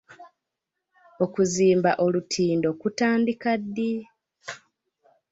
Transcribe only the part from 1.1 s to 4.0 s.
Okuzimba olutindo kutandika ddi?